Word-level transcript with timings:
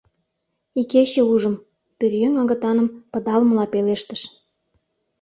Икече 0.79 1.21
ужым...— 1.33 1.55
пӧръеҥ 1.97 2.33
агытаным 2.41 2.87
пыдалмыла 3.11 3.65
пелештыш. 3.73 4.21